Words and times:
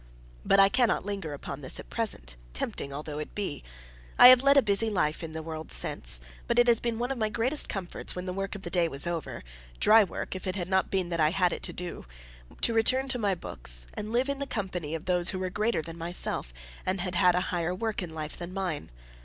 But 0.43 0.59
I 0.59 0.67
cannot 0.67 1.05
linger 1.05 1.31
upon 1.31 1.61
this 1.61 1.79
at 1.79 1.91
present, 1.91 2.35
tempting 2.53 2.91
although 2.91 3.19
it 3.19 3.35
be. 3.35 3.63
I 4.17 4.29
have 4.29 4.41
led 4.41 4.57
a 4.57 4.63
busy 4.63 4.89
life 4.89 5.21
in 5.21 5.33
the 5.33 5.43
world 5.43 5.71
since, 5.71 6.19
but 6.47 6.57
it 6.57 6.67
has 6.67 6.79
been 6.79 6.97
one 6.97 7.11
of 7.11 7.19
my 7.19 7.29
greatest 7.29 7.69
comforts 7.69 8.15
when 8.15 8.25
the 8.25 8.33
work 8.33 8.55
of 8.55 8.63
the 8.63 8.71
day 8.71 8.87
was 8.87 9.05
over 9.05 9.43
dry 9.79 10.03
work 10.03 10.35
if 10.35 10.47
it 10.47 10.55
had 10.55 10.67
not 10.69 10.89
been 10.89 11.09
that 11.09 11.19
I 11.19 11.29
had 11.29 11.53
it 11.53 11.61
to 11.61 11.71
do 11.73 12.05
to 12.61 12.73
return 12.73 13.09
to 13.09 13.19
my 13.19 13.35
books, 13.35 13.85
and 13.93 14.11
live 14.11 14.27
in 14.27 14.39
the 14.39 14.47
company 14.47 14.95
of 14.95 15.05
those 15.05 15.29
who 15.29 15.37
were 15.37 15.51
greater 15.51 15.83
than 15.83 15.99
myself, 15.99 16.51
and 16.83 16.99
had 16.99 17.13
had 17.13 17.35
a 17.35 17.39
higher 17.53 17.75
work 17.75 18.01
in 18.01 18.15
life 18.15 18.35
than 18.35 18.51
mine. 18.51 18.89